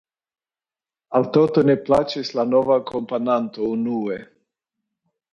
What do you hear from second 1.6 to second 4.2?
ne plaĉis la nova akompananto, unue.